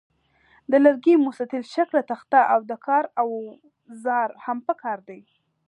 [0.71, 5.21] د لرګي مستطیل شکله تخته او د کار اوزار هم پکار دي.